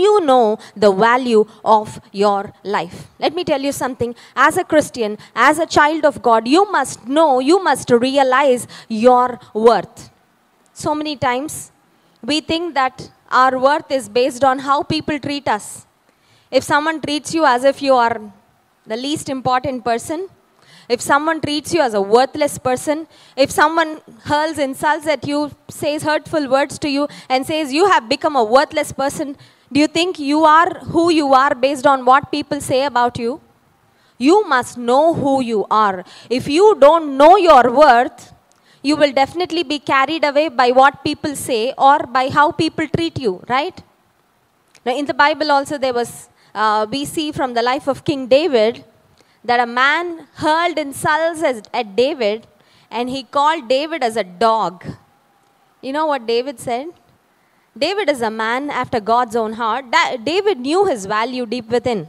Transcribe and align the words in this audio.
you 0.00 0.20
know 0.20 0.58
the 0.76 0.92
value 0.92 1.44
of 1.64 2.00
your 2.12 2.52
life? 2.64 3.06
Let 3.18 3.34
me 3.34 3.44
tell 3.44 3.60
you 3.60 3.72
something. 3.72 4.14
As 4.34 4.56
a 4.56 4.64
Christian, 4.64 5.18
as 5.34 5.58
a 5.58 5.66
child 5.66 6.04
of 6.04 6.22
God, 6.22 6.48
you 6.48 6.70
must 6.70 7.06
know, 7.06 7.40
you 7.40 7.62
must 7.62 7.90
realize 7.90 8.66
your 8.88 9.38
worth. 9.54 10.10
So 10.72 10.94
many 10.94 11.16
times 11.16 11.72
we 12.22 12.40
think 12.40 12.74
that 12.74 13.10
our 13.30 13.58
worth 13.58 13.90
is 13.90 14.08
based 14.08 14.44
on 14.44 14.58
how 14.58 14.82
people 14.82 15.18
treat 15.18 15.46
us. 15.48 15.86
If 16.50 16.64
someone 16.64 17.00
treats 17.00 17.32
you 17.32 17.44
as 17.44 17.64
if 17.64 17.80
you 17.80 17.94
are 17.94 18.20
the 18.86 18.96
least 18.96 19.28
important 19.28 19.84
person, 19.84 20.28
if 20.94 21.00
someone 21.00 21.40
treats 21.40 21.72
you 21.72 21.80
as 21.80 21.94
a 21.94 22.00
worthless 22.14 22.58
person, 22.58 23.06
if 23.36 23.50
someone 23.50 24.00
hurls 24.24 24.58
insults 24.58 25.06
at 25.06 25.26
you, 25.26 25.52
says 25.68 26.02
hurtful 26.02 26.48
words 26.48 26.80
to 26.80 26.88
you, 26.88 27.06
and 27.28 27.46
says 27.46 27.72
you 27.72 27.86
have 27.86 28.08
become 28.08 28.34
a 28.34 28.42
worthless 28.42 28.90
person, 28.90 29.36
do 29.72 29.78
you 29.78 29.86
think 29.86 30.18
you 30.18 30.42
are 30.44 30.70
who 30.94 31.10
you 31.10 31.32
are 31.32 31.54
based 31.54 31.86
on 31.86 32.04
what 32.04 32.32
people 32.32 32.60
say 32.60 32.84
about 32.86 33.20
you? 33.20 33.40
You 34.18 34.48
must 34.48 34.76
know 34.76 35.14
who 35.14 35.40
you 35.40 35.64
are. 35.70 36.04
If 36.28 36.48
you 36.48 36.76
don't 36.80 37.16
know 37.16 37.36
your 37.36 37.70
worth, 37.70 38.32
you 38.82 38.96
will 38.96 39.12
definitely 39.12 39.62
be 39.62 39.78
carried 39.78 40.24
away 40.24 40.48
by 40.48 40.72
what 40.72 41.04
people 41.04 41.36
say 41.36 41.72
or 41.78 42.00
by 42.00 42.28
how 42.30 42.50
people 42.50 42.88
treat 42.88 43.18
you, 43.18 43.44
right? 43.48 43.80
Now, 44.84 44.96
in 44.96 45.06
the 45.06 45.14
Bible, 45.14 45.52
also, 45.52 45.78
there 45.78 45.94
was, 45.94 46.28
uh, 46.52 46.86
we 46.90 47.04
see 47.04 47.30
from 47.30 47.54
the 47.54 47.62
life 47.62 47.86
of 47.86 48.04
King 48.04 48.26
David 48.26 48.84
that 49.44 49.60
a 49.60 49.66
man 49.66 50.26
hurled 50.34 50.78
insults 50.78 51.42
at 51.72 51.96
David 51.96 52.46
and 52.90 53.08
he 53.08 53.22
called 53.22 53.68
David 53.68 54.02
as 54.02 54.16
a 54.16 54.24
dog. 54.24 54.84
You 55.80 55.92
know 55.92 56.06
what 56.06 56.26
David 56.26 56.60
said? 56.60 56.88
David 57.76 58.10
is 58.10 58.20
a 58.20 58.30
man 58.30 58.68
after 58.68 59.00
God's 59.00 59.36
own 59.36 59.54
heart. 59.54 59.90
Da- 59.90 60.16
David 60.16 60.58
knew 60.60 60.86
his 60.86 61.06
value 61.06 61.46
deep 61.46 61.68
within. 61.68 62.08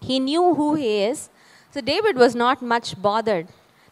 He 0.00 0.18
knew 0.18 0.54
who 0.54 0.74
he 0.74 1.02
is. 1.02 1.28
So 1.70 1.80
David 1.80 2.16
was 2.16 2.34
not 2.34 2.62
much 2.62 3.00
bothered. 3.00 3.46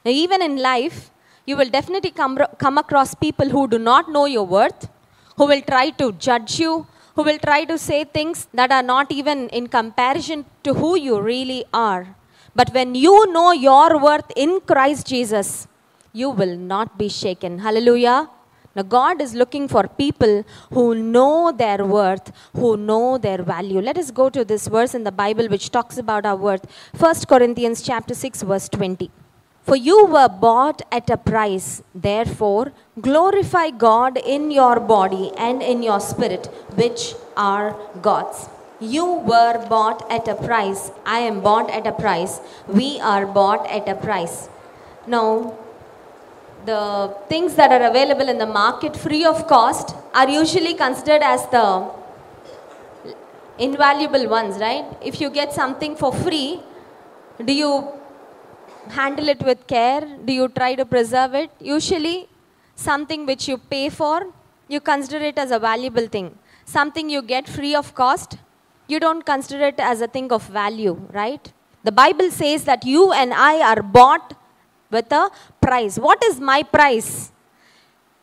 Now, 0.05 0.11
even 0.11 0.43
in 0.43 0.57
life, 0.57 1.11
you 1.47 1.57
will 1.57 1.71
definitely 1.71 2.11
come, 2.11 2.39
come 2.59 2.79
across 2.79 3.15
people 3.15 3.49
who 3.49 3.69
do 3.69 3.79
not 3.79 4.11
know 4.11 4.25
your 4.25 4.47
worth, 4.47 4.89
who 5.37 5.47
will 5.47 5.63
try 5.63 5.91
to 5.91 6.13
judge 6.13 6.59
you, 6.59 6.87
who 7.15 7.23
will 7.23 7.39
try 7.39 7.65
to 7.65 7.77
say 7.79 8.05
things 8.05 8.49
that 8.55 8.73
are 8.73 8.83
not 8.83 9.13
even 9.13 9.49
in 9.51 9.67
comparison 9.67 10.45
to 10.65 10.75
who 10.75 10.97
you 10.97 11.21
really 11.21 11.65
are. 11.73 12.17
But 12.55 12.73
when 12.73 12.95
you 12.95 13.33
know 13.33 13.53
your 13.53 13.99
worth 13.99 14.31
in 14.37 14.61
Christ 14.61 15.07
Jesus, 15.07 15.69
you 16.13 16.31
will 16.31 16.57
not 16.57 16.99
be 16.99 17.09
shaken. 17.09 17.59
Hallelujah. 17.59 18.29
Now, 18.75 18.83
God 18.83 19.21
is 19.21 19.35
looking 19.35 19.67
for 19.67 19.89
people 19.89 20.45
who 20.73 20.95
know 20.95 21.53
their 21.53 21.85
worth, 21.85 22.33
who 22.55 22.77
know 22.77 23.19
their 23.19 23.43
value. 23.43 23.81
Let 23.81 23.99
us 23.99 24.11
go 24.13 24.31
to 24.31 24.45
this 24.45 24.69
verse 24.69 24.95
in 24.95 25.03
the 25.03 25.11
Bible 25.11 25.49
which 25.49 25.71
talks 25.71 25.99
about 25.99 26.25
our 26.25 26.37
worth. 26.37 26.67
1 26.97 27.15
Corinthians 27.29 27.83
chapter 27.83 28.15
6 28.15 28.43
verse 28.43 28.69
20. 28.69 29.11
For 29.63 29.77
you 29.77 30.07
were 30.07 30.29
bought 30.29 30.83
at 30.91 31.11
a 31.11 31.17
price, 31.17 31.83
therefore 31.95 32.73
glorify 33.01 33.71
God 33.71 34.17
in 34.19 34.51
your 34.51 34.81
body 34.81 35.33
and 35.37 35.63
in 35.63 35.83
your 35.83 36.01
spirit, 36.01 36.47
which 36.75 37.15
are 37.37 37.77
God's. 38.01 38.49
You 38.81 39.05
were 39.05 39.67
bought 39.69 40.11
at 40.11 40.27
a 40.27 40.35
price. 40.35 40.91
I 41.05 41.19
am 41.21 41.41
bought 41.41 41.71
at 41.71 41.87
a 41.87 41.93
price. 41.93 42.41
We 42.67 42.99
are 43.01 43.27
bought 43.27 43.67
at 43.69 43.89
a 43.89 43.95
price. 43.95 44.49
Now, 45.07 45.59
the 46.65 47.15
things 47.29 47.55
that 47.57 47.73
are 47.73 47.89
available 47.89 48.29
in 48.29 48.39
the 48.39 48.47
market 48.47 48.97
free 48.97 49.25
of 49.25 49.47
cost 49.47 49.95
are 50.15 50.29
usually 50.29 50.75
considered 50.75 51.23
as 51.23 51.47
the 51.49 51.91
invaluable 53.59 54.29
ones, 54.29 54.59
right? 54.59 54.85
If 55.03 55.21
you 55.21 55.31
get 55.31 55.53
something 55.53 55.95
for 55.97 56.13
free, 56.13 56.61
do 57.45 57.53
you 57.53 57.89
handle 58.89 59.29
it 59.29 59.43
with 59.43 59.67
care? 59.67 60.03
Do 60.25 60.33
you 60.33 60.49
try 60.49 60.75
to 60.75 60.85
preserve 60.85 61.35
it? 61.35 61.51
Usually, 61.61 62.29
something 62.75 63.27
which 63.27 63.47
you 63.49 63.59
pay 63.59 63.89
for, 63.91 64.27
you 64.69 64.81
consider 64.81 65.25
it 65.25 65.39
as 65.39 65.51
a 65.51 65.59
valuable 65.59 66.07
thing. 66.07 66.39
Something 66.65 67.11
you 67.11 67.23
get 67.23 67.49
free 67.49 67.75
of 67.75 67.95
cost, 67.95 68.39
you 68.91 69.01
don't 69.01 69.25
consider 69.25 69.67
it 69.67 69.79
as 69.79 70.01
a 70.01 70.07
thing 70.07 70.33
of 70.33 70.47
value, 70.47 70.95
right? 71.13 71.53
The 71.83 71.93
Bible 71.93 72.31
says 72.31 72.65
that 72.65 72.85
you 72.85 73.13
and 73.13 73.33
I 73.33 73.61
are 73.61 73.83
bought 73.83 74.35
with 74.91 75.11
a 75.13 75.31
price. 75.61 75.99
What 75.99 76.23
is 76.25 76.41
my 76.41 76.63
price? 76.63 77.33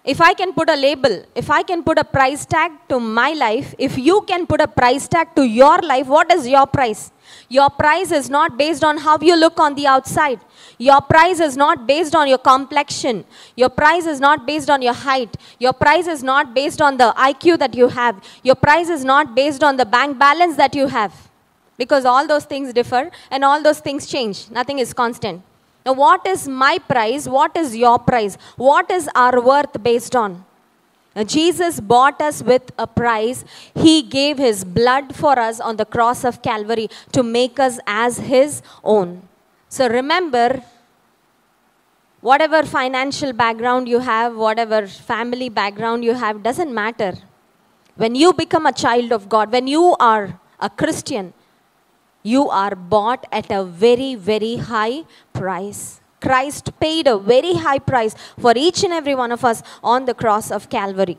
If 0.07 0.21
I 0.21 0.33
can 0.33 0.53
put 0.53 0.69
a 0.69 0.75
label, 0.77 1.21
if 1.35 1.49
I 1.51 1.63
can 1.63 1.83
put 1.83 1.97
a 1.99 2.03
price 2.05 2.45
tag 2.45 2.71
to 2.87 2.97
my 2.97 3.33
life, 3.33 3.75
if 3.77 3.97
you 3.97 4.21
can 4.21 4.47
put 4.47 4.61
a 4.61 4.67
price 4.67 5.05
tag 5.05 5.35
to 5.35 5.43
your 5.43 5.79
life, 5.81 6.07
what 6.07 6.31
is 6.31 6.47
your 6.47 6.65
price? 6.65 7.11
Your 7.49 7.69
price 7.69 8.13
is 8.13 8.29
not 8.29 8.57
based 8.57 8.85
on 8.85 8.99
how 8.99 9.17
you 9.19 9.35
look 9.35 9.59
on 9.59 9.75
the 9.75 9.85
outside. 9.85 10.39
Your 10.77 11.01
price 11.01 11.41
is 11.41 11.57
not 11.57 11.85
based 11.85 12.15
on 12.15 12.29
your 12.29 12.37
complexion. 12.37 13.25
Your 13.57 13.67
price 13.67 14.05
is 14.05 14.21
not 14.21 14.47
based 14.47 14.69
on 14.69 14.81
your 14.81 14.93
height. 14.93 15.35
Your 15.59 15.73
price 15.73 16.07
is 16.07 16.23
not 16.23 16.53
based 16.53 16.81
on 16.81 16.95
the 16.95 17.13
IQ 17.17 17.59
that 17.59 17.75
you 17.75 17.89
have. 17.89 18.23
Your 18.43 18.55
price 18.55 18.87
is 18.87 19.03
not 19.03 19.35
based 19.35 19.61
on 19.61 19.75
the 19.75 19.85
bank 19.85 20.17
balance 20.17 20.55
that 20.55 20.73
you 20.73 20.87
have. 20.87 21.13
Because 21.77 22.05
all 22.05 22.25
those 22.25 22.45
things 22.45 22.71
differ 22.71 23.11
and 23.29 23.43
all 23.43 23.61
those 23.61 23.81
things 23.81 24.07
change. 24.07 24.49
Nothing 24.49 24.79
is 24.79 24.93
constant. 24.93 25.43
Now, 25.87 25.93
what 25.93 26.27
is 26.27 26.49
my 26.49 26.79
price? 26.79 27.29
What 27.29 27.55
is 27.55 27.73
your 27.73 27.97
price? 27.97 28.37
What 28.57 28.91
is 28.91 29.09
our 29.15 29.39
worth 29.39 29.81
based 29.81 30.17
on? 30.17 30.43
Now, 31.15 31.23
Jesus 31.23 31.79
bought 31.79 32.19
us 32.21 32.43
with 32.43 32.73
a 32.77 32.85
price. 32.85 33.45
He 33.73 34.01
gave 34.01 34.37
His 34.37 34.65
blood 34.65 35.15
for 35.15 35.39
us 35.39 35.61
on 35.61 35.77
the 35.77 35.85
cross 35.85 36.25
of 36.25 36.41
Calvary 36.41 36.89
to 37.13 37.23
make 37.23 37.57
us 37.57 37.79
as 37.87 38.17
His 38.17 38.61
own. 38.83 39.21
So, 39.69 39.87
remember, 39.87 40.61
whatever 42.19 42.63
financial 42.63 43.31
background 43.31 43.87
you 43.87 43.99
have, 43.99 44.35
whatever 44.35 44.87
family 44.87 45.47
background 45.47 46.03
you 46.03 46.15
have, 46.15 46.43
doesn't 46.43 46.73
matter. 46.73 47.13
When 47.95 48.13
you 48.13 48.33
become 48.33 48.65
a 48.65 48.73
child 48.73 49.13
of 49.13 49.29
God, 49.29 49.53
when 49.53 49.67
you 49.67 49.95
are 50.01 50.37
a 50.59 50.69
Christian, 50.69 51.33
you 52.33 52.49
are 52.49 52.75
bought 52.75 53.25
at 53.31 53.49
a 53.51 53.63
very, 53.63 54.15
very 54.15 54.55
high 54.57 55.03
price. 55.33 56.01
Christ 56.19 56.71
paid 56.79 57.07
a 57.07 57.17
very 57.17 57.53
high 57.65 57.79
price 57.79 58.15
for 58.37 58.53
each 58.55 58.83
and 58.83 58.93
every 58.93 59.15
one 59.15 59.31
of 59.31 59.45
us 59.45 59.61
on 59.83 60.05
the 60.05 60.13
cross 60.13 60.51
of 60.51 60.69
Calvary. 60.69 61.17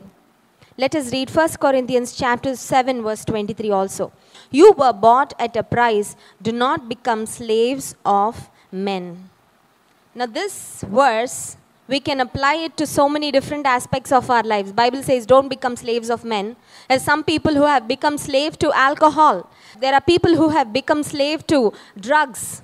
Let 0.77 0.95
us 0.95 1.11
read 1.11 1.29
1 1.29 1.49
Corinthians 1.65 2.15
chapter 2.15 2.55
7 2.55 3.01
verse 3.03 3.25
23 3.25 3.71
also. 3.71 4.11
You 4.51 4.71
were 4.73 4.93
bought 4.93 5.33
at 5.39 5.55
a 5.55 5.63
price, 5.63 6.15
do 6.41 6.51
not 6.51 6.87
become 6.87 7.25
slaves 7.25 7.95
of 8.05 8.49
men. 8.71 9.29
Now 10.13 10.27
this 10.27 10.83
verse 10.87 11.57
we 11.89 11.99
can 11.99 12.19
apply 12.21 12.53
it 12.65 12.77
to 12.77 12.85
so 12.85 13.09
many 13.09 13.31
different 13.31 13.65
aspects 13.65 14.11
of 14.11 14.29
our 14.29 14.43
lives. 14.43 14.71
Bible 14.71 15.01
says 15.01 15.25
don't 15.25 15.49
become 15.49 15.75
slaves 15.75 16.09
of 16.09 16.23
men. 16.23 16.55
There's 16.87 17.03
some 17.03 17.23
people 17.23 17.55
who 17.55 17.65
have 17.65 17.87
become 17.87 18.17
slave 18.17 18.59
to 18.59 18.71
alcohol. 18.73 19.49
There 19.79 19.93
are 19.93 20.01
people 20.01 20.35
who 20.35 20.49
have 20.49 20.71
become 20.71 21.01
slave 21.03 21.47
to 21.47 21.73
drugs. 21.99 22.61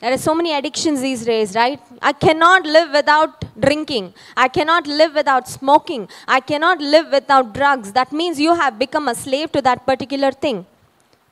There 0.00 0.12
are 0.12 0.18
so 0.18 0.34
many 0.34 0.54
addictions 0.54 1.00
these 1.00 1.24
days, 1.24 1.54
right? 1.54 1.80
I 2.00 2.12
cannot 2.12 2.64
live 2.64 2.92
without 2.92 3.44
drinking. 3.60 4.14
I 4.36 4.48
cannot 4.48 4.86
live 4.86 5.14
without 5.14 5.48
smoking. 5.48 6.08
I 6.26 6.40
cannot 6.40 6.80
live 6.80 7.10
without 7.10 7.52
drugs. 7.52 7.92
That 7.92 8.12
means 8.12 8.40
you 8.40 8.54
have 8.54 8.78
become 8.78 9.08
a 9.08 9.14
slave 9.14 9.50
to 9.52 9.62
that 9.62 9.84
particular 9.84 10.30
thing. 10.30 10.64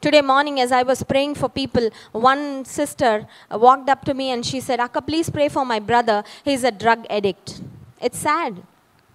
Today 0.06 0.22
morning, 0.22 0.61
as 0.61 0.71
I 0.71 0.84
was 0.84 1.03
praying 1.03 1.34
for 1.34 1.49
people, 1.49 1.91
one 2.12 2.65
sister 2.65 3.27
walked 3.50 3.89
up 3.89 4.05
to 4.05 4.15
me 4.15 4.31
and 4.31 4.47
she 4.47 4.61
said, 4.61 4.78
Akka, 4.78 5.03
please 5.03 5.28
pray 5.28 5.49
for 5.49 5.65
my 5.67 5.81
brother. 5.81 6.22
He's 6.44 6.62
a 6.62 6.71
drug 6.71 7.05
addict. 7.11 7.61
It's 8.00 8.17
sad. 8.17 8.62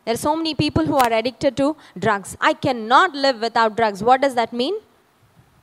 There 0.03 0.13
are 0.15 0.17
so 0.17 0.35
many 0.35 0.53
people 0.53 0.85
who 0.85 0.97
are 0.97 1.13
addicted 1.13 1.55
to 1.55 1.77
drugs. 1.97 2.35
I 2.41 2.51
cannot 2.51 3.15
live 3.15 3.39
without 3.39 3.77
drugs. 3.77 4.03
What 4.03 4.19
does 4.19 4.35
that 4.35 4.51
mean? 4.51 4.75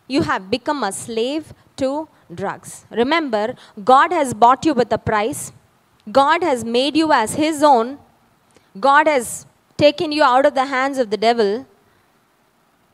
You 0.06 0.22
have 0.22 0.50
become 0.50 0.82
a 0.82 0.92
slave 0.92 1.52
to 1.76 2.08
drugs. 2.34 2.86
Remember, 2.90 3.54
God 3.84 4.12
has 4.12 4.32
bought 4.32 4.64
you 4.64 4.72
with 4.72 4.90
a 4.92 4.98
price. 4.98 5.52
God 6.10 6.42
has 6.42 6.64
made 6.64 6.96
you 6.96 7.12
as 7.12 7.34
His 7.34 7.62
own. 7.62 7.98
God 8.80 9.06
has 9.06 9.44
taken 9.76 10.10
you 10.10 10.22
out 10.22 10.46
of 10.46 10.54
the 10.54 10.64
hands 10.64 10.96
of 10.96 11.10
the 11.10 11.18
devil. 11.18 11.66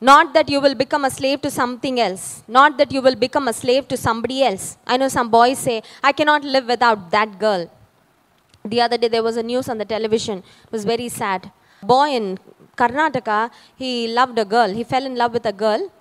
Not 0.01 0.33
that 0.33 0.49
you 0.49 0.59
will 0.59 0.75
become 0.75 1.05
a 1.05 1.09
slave 1.09 1.41
to 1.41 1.49
something 1.49 1.99
else. 1.99 2.43
Not 2.47 2.77
that 2.77 2.91
you 2.91 3.01
will 3.01 3.15
become 3.15 3.47
a 3.47 3.53
slave 3.53 3.87
to 3.87 3.97
somebody 3.97 4.43
else. 4.43 4.77
I 4.85 4.97
know 4.97 5.07
some 5.07 5.29
boys 5.29 5.57
say, 5.59 5.83
I 6.03 6.11
cannot 6.11 6.43
live 6.43 6.65
without 6.67 7.11
that 7.11 7.39
girl. 7.39 7.71
The 8.65 8.81
other 8.81 8.97
day 8.97 9.07
there 9.07 9.23
was 9.23 9.37
a 9.37 9.43
news 9.43 9.69
on 9.69 9.77
the 9.77 9.85
television. 9.85 10.39
It 10.39 10.71
was 10.71 10.83
very 10.83 11.07
sad. 11.07 11.51
Boy 11.81 12.09
in 12.09 12.39
Karnataka, 12.75 13.51
he 13.77 14.07
loved 14.07 14.37
a 14.37 14.43
girl. 14.43 14.69
He 14.69 14.83
fell 14.83 15.05
in 15.05 15.15
love 15.15 15.31
with 15.31 15.45
a 15.45 15.53
girl. 15.53 15.91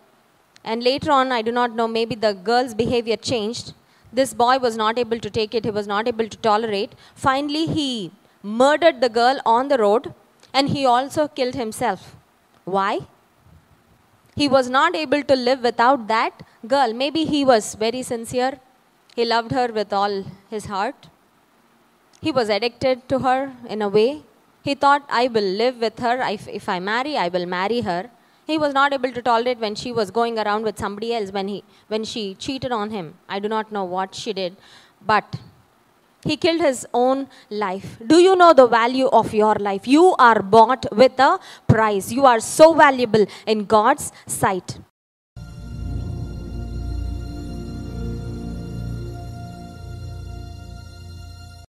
And 0.65 0.83
later 0.83 1.13
on, 1.13 1.31
I 1.31 1.43
do 1.43 1.53
not 1.53 1.77
know, 1.77 1.87
maybe 1.87 2.15
the 2.15 2.33
girl's 2.33 2.75
behavior 2.75 3.17
changed. 3.17 3.75
This 4.13 4.33
boy 4.33 4.59
was 4.59 4.77
not 4.77 4.99
able 4.99 5.21
to 5.21 5.31
take 5.31 5.55
it, 5.55 5.65
he 5.65 5.71
was 5.71 5.87
not 5.87 6.09
able 6.09 6.29
to 6.29 6.37
tolerate. 6.39 6.93
Finally, 7.15 7.67
he 7.67 8.13
murdered 8.43 9.01
the 9.01 9.09
girl 9.09 9.41
on 9.45 9.69
the 9.69 9.79
road 9.79 10.15
and 10.53 10.69
he 10.69 10.87
also 10.87 11.29
killed 11.29 11.55
himself. 11.55 12.17
Why? 12.65 13.01
He 14.37 14.49
was 14.49 14.69
not 14.69 14.97
able 14.97 15.23
to 15.23 15.37
live 15.37 15.63
without 15.63 16.09
that 16.09 16.43
girl. 16.67 16.93
Maybe 16.93 17.25
he 17.25 17.45
was 17.45 17.75
very 17.75 18.03
sincere. 18.03 18.59
He 19.15 19.25
loved 19.25 19.53
her 19.53 19.69
with 19.69 19.93
all 19.93 20.25
his 20.51 20.67
heart. 20.67 21.09
He 22.21 22.33
was 22.33 22.49
addicted 22.49 23.09
to 23.11 23.21
her 23.21 23.53
in 23.69 23.81
a 23.83 23.89
way. 23.89 24.23
He 24.63 24.75
thought, 24.75 25.05
I 25.09 25.29
will 25.29 25.45
live 25.63 25.77
with 25.79 25.99
her. 26.01 26.21
If, 26.23 26.49
if 26.49 26.69
I 26.69 26.81
marry, 26.81 27.17
I 27.17 27.29
will 27.29 27.47
marry 27.47 27.83
her. 27.83 28.11
He 28.47 28.59
was 28.59 28.75
not 28.75 28.93
able 28.93 29.13
to 29.13 29.23
tolerate 29.23 29.59
when 29.59 29.75
she 29.75 29.93
was 29.93 30.11
going 30.11 30.39
around 30.39 30.65
with 30.65 30.79
somebody 30.79 31.15
else, 31.15 31.31
when, 31.31 31.49
he, 31.49 31.63
when 31.89 32.05
she 32.05 32.35
cheated 32.35 32.73
on 32.73 32.91
him. 32.91 33.15
I 33.29 33.39
do 33.39 33.49
not 33.49 33.71
know 33.71 33.85
what 33.85 34.15
she 34.15 34.33
did. 34.33 34.57
But 35.07 35.37
he 36.25 36.37
killed 36.37 36.61
his 36.61 36.87
own 36.93 37.29
life. 37.51 37.99
Do 38.07 38.19
you 38.19 38.35
know 38.37 38.53
the 38.53 38.67
value 38.67 39.07
of 39.07 39.33
your 39.35 39.55
life? 39.57 39.87
You 39.87 40.15
are 40.19 40.43
bought 40.43 40.87
with 40.93 41.19
a 41.19 41.39
price. 41.69 42.11
You 42.11 42.25
are 42.27 42.41
so 42.41 42.75
valuable 42.75 43.27
in 43.47 43.65
God's 43.65 44.13
sight. 44.27 44.79